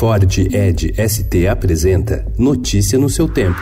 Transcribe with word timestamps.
Ford 0.00 0.38
Ed 0.38 0.94
ST 0.96 1.46
apresenta 1.46 2.24
Notícia 2.38 2.98
no 2.98 3.10
seu 3.10 3.28
tempo. 3.28 3.60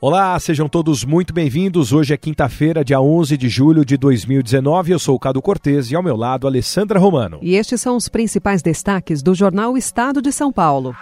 Olá, 0.00 0.40
sejam 0.40 0.66
todos 0.70 1.04
muito 1.04 1.34
bem-vindos. 1.34 1.92
Hoje 1.92 2.14
é 2.14 2.16
quinta-feira, 2.16 2.82
dia 2.82 2.98
11 2.98 3.36
de 3.36 3.50
julho 3.50 3.84
de 3.84 3.98
2019. 3.98 4.92
Eu 4.92 4.98
sou 4.98 5.16
o 5.16 5.18
Cado 5.18 5.42
Cortês 5.42 5.90
e 5.90 5.94
ao 5.94 6.02
meu 6.02 6.16
lado, 6.16 6.46
Alessandra 6.46 6.98
Romano. 6.98 7.40
E 7.42 7.54
estes 7.54 7.78
são 7.78 7.94
os 7.94 8.08
principais 8.08 8.62
destaques 8.62 9.22
do 9.22 9.34
jornal 9.34 9.76
Estado 9.76 10.22
de 10.22 10.32
São 10.32 10.50
Paulo. 10.50 10.96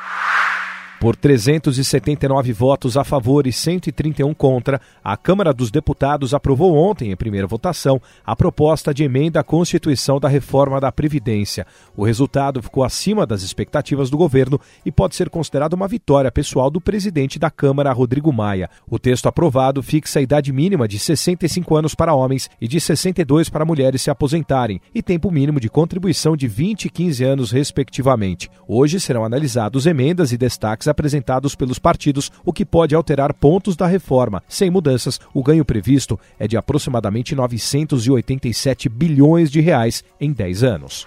Por 1.01 1.17
379 1.17 2.53
votos 2.53 2.95
a 2.99 3.03
favor 3.03 3.47
e 3.47 3.53
131 3.53 4.35
contra, 4.35 4.79
a 5.03 5.17
Câmara 5.17 5.51
dos 5.51 5.71
Deputados 5.71 6.35
aprovou 6.35 6.77
ontem, 6.77 7.11
em 7.11 7.17
primeira 7.17 7.47
votação, 7.47 7.99
a 8.23 8.37
proposta 8.37 8.93
de 8.93 9.03
emenda 9.03 9.41
à 9.41 9.43
Constituição 9.43 10.21
da 10.21 10.29
reforma 10.29 10.79
da 10.79 10.93
Previdência. 10.93 11.67
O 11.97 12.05
resultado 12.05 12.63
ficou 12.63 12.85
acima 12.85 13.27
das 13.27 13.41
expectativas 13.41 14.11
do 14.11 14.19
governo 14.19 14.61
e 14.85 14.93
pode 14.93 15.15
ser 15.15 15.31
considerado 15.31 15.73
uma 15.73 15.89
vitória 15.89 16.31
pessoal 16.31 16.71
do 16.71 16.83
presidente 16.83 17.39
da 17.39 17.51
Câmara, 17.51 17.95
Rodrigo 17.95 18.31
Maia. 18.31 18.69
O 18.87 18.99
texto 18.99 19.27
aprovado 19.27 19.83
fixa 19.83 20.19
a 20.19 20.23
idade 20.23 20.53
mínima 20.53 20.87
de 20.87 20.99
65 20.99 21.77
anos 21.77 21.95
para 21.95 22.13
homens 22.13 22.51
e 22.61 22.69
de 22.69 22.79
62 22.79 23.49
para 23.49 23.65
mulheres 23.65 24.03
se 24.03 24.11
aposentarem 24.11 24.83
e 24.95 25.03
tempo 25.03 25.31
mínimo 25.31 25.61
de 25.61 25.71
contribuição 25.71 26.37
de 26.37 26.47
20 26.47 26.85
e 26.85 26.91
15 26.91 27.25
anos, 27.25 27.51
respectivamente. 27.51 28.51
Hoje 28.69 29.01
serão 29.01 29.25
analisados 29.25 29.87
emendas 29.87 30.31
e 30.31 30.37
destaques 30.37 30.90
apresentados 30.91 31.55
pelos 31.55 31.79
partidos, 31.79 32.31
o 32.45 32.53
que 32.53 32.65
pode 32.65 32.95
alterar 32.95 33.33
pontos 33.33 33.77
da 33.77 33.87
reforma. 33.87 34.43
Sem 34.49 34.71
mudanças, 34.71 35.19
o 35.33 35.43
ganho 35.43 35.65
previsto 35.65 36.19
é 36.39 36.47
de 36.47 36.57
aproximadamente 36.57 37.35
987 37.35 38.89
bilhões 38.89 39.51
de 39.51 39.61
reais 39.61 40.05
em 40.21 40.33
10 40.33 40.63
anos. 40.63 41.07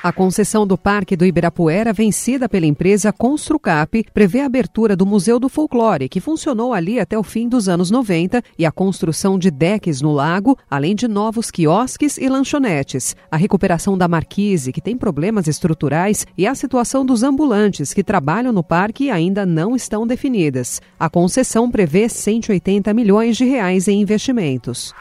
A 0.00 0.12
concessão 0.12 0.64
do 0.64 0.78
Parque 0.78 1.16
do 1.16 1.26
Ibirapuera, 1.26 1.92
vencida 1.92 2.48
pela 2.48 2.66
empresa 2.66 3.12
Construcap, 3.12 4.04
prevê 4.14 4.40
a 4.40 4.46
abertura 4.46 4.94
do 4.94 5.04
Museu 5.04 5.40
do 5.40 5.48
Folclore, 5.48 6.08
que 6.08 6.20
funcionou 6.20 6.72
ali 6.72 7.00
até 7.00 7.18
o 7.18 7.22
fim 7.24 7.48
dos 7.48 7.68
anos 7.68 7.90
90, 7.90 8.40
e 8.56 8.64
a 8.64 8.70
construção 8.70 9.36
de 9.36 9.50
decks 9.50 10.00
no 10.00 10.12
lago, 10.12 10.56
além 10.70 10.94
de 10.94 11.08
novos 11.08 11.50
quiosques 11.50 12.16
e 12.16 12.28
lanchonetes. 12.28 13.16
A 13.28 13.36
recuperação 13.36 13.98
da 13.98 14.06
marquise, 14.06 14.70
que 14.70 14.80
tem 14.80 14.96
problemas 14.96 15.48
estruturais, 15.48 16.24
e 16.36 16.46
a 16.46 16.54
situação 16.54 17.04
dos 17.04 17.24
ambulantes 17.24 17.92
que 17.92 18.04
trabalham 18.04 18.52
no 18.52 18.62
parque 18.62 19.10
ainda 19.10 19.44
não 19.44 19.74
estão 19.74 20.06
definidas. 20.06 20.80
A 20.96 21.10
concessão 21.10 21.68
prevê 21.68 22.08
180 22.08 22.94
milhões 22.94 23.36
de 23.36 23.44
reais 23.44 23.88
em 23.88 24.00
investimentos. 24.00 24.94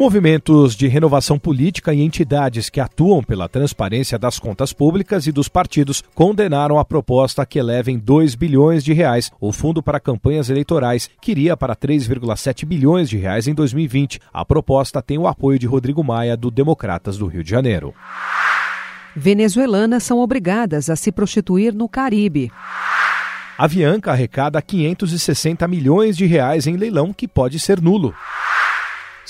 Movimentos 0.00 0.74
de 0.74 0.88
renovação 0.88 1.38
política 1.38 1.92
e 1.92 2.00
entidades 2.00 2.70
que 2.70 2.80
atuam 2.80 3.22
pela 3.22 3.50
transparência 3.50 4.18
das 4.18 4.38
contas 4.38 4.72
públicas 4.72 5.26
e 5.26 5.30
dos 5.30 5.46
partidos 5.46 6.02
condenaram 6.14 6.78
a 6.78 6.84
proposta 6.86 7.44
que 7.44 7.58
eleva 7.58 7.90
em 7.90 7.98
2 7.98 8.34
bilhões 8.34 8.82
de 8.82 8.94
reais 8.94 9.30
o 9.38 9.52
fundo 9.52 9.82
para 9.82 10.00
campanhas 10.00 10.48
eleitorais, 10.48 11.10
que 11.20 11.32
iria 11.32 11.54
para 11.54 11.76
3,7 11.76 12.64
bilhões 12.64 13.10
de 13.10 13.18
reais 13.18 13.46
em 13.46 13.52
2020. 13.52 14.18
A 14.32 14.42
proposta 14.42 15.02
tem 15.02 15.18
o 15.18 15.26
apoio 15.26 15.58
de 15.58 15.66
Rodrigo 15.66 16.02
Maia, 16.02 16.34
do 16.34 16.50
Democratas 16.50 17.18
do 17.18 17.26
Rio 17.26 17.44
de 17.44 17.50
Janeiro. 17.50 17.92
Venezuelanas 19.14 20.02
são 20.02 20.20
obrigadas 20.20 20.88
a 20.88 20.96
se 20.96 21.12
prostituir 21.12 21.74
no 21.74 21.86
Caribe. 21.86 22.50
A 23.58 23.64
Avianca 23.64 24.12
arrecada 24.12 24.62
560 24.62 25.68
milhões 25.68 26.16
de 26.16 26.24
reais 26.24 26.66
em 26.66 26.78
leilão 26.78 27.12
que 27.12 27.28
pode 27.28 27.60
ser 27.60 27.82
nulo. 27.82 28.14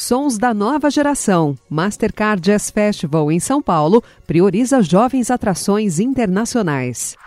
Sons 0.00 0.38
da 0.38 0.54
nova 0.54 0.90
geração. 0.90 1.54
Mastercard 1.68 2.40
Jazz 2.40 2.70
Festival 2.70 3.30
em 3.30 3.38
São 3.38 3.60
Paulo 3.60 4.02
prioriza 4.26 4.80
jovens 4.80 5.30
atrações 5.30 6.00
internacionais. 6.00 7.18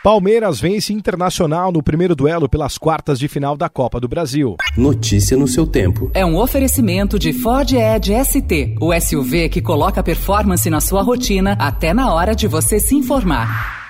Palmeiras 0.00 0.60
vence 0.60 0.92
Internacional 0.92 1.72
no 1.72 1.82
primeiro 1.82 2.14
duelo 2.14 2.48
pelas 2.48 2.78
quartas 2.78 3.18
de 3.18 3.26
final 3.26 3.56
da 3.56 3.68
Copa 3.68 3.98
do 3.98 4.06
Brasil. 4.06 4.56
Notícia 4.76 5.36
no 5.36 5.48
seu 5.48 5.66
tempo. 5.66 6.12
É 6.14 6.24
um 6.24 6.38
oferecimento 6.38 7.18
de 7.18 7.32
Ford 7.32 7.72
Edge 7.72 8.12
ST, 8.24 8.76
o 8.80 8.94
SUV 8.94 9.48
que 9.48 9.60
coloca 9.60 10.00
performance 10.00 10.70
na 10.70 10.80
sua 10.80 11.02
rotina 11.02 11.56
até 11.58 11.92
na 11.92 12.14
hora 12.14 12.36
de 12.36 12.46
você 12.46 12.78
se 12.78 12.94
informar. 12.94 13.83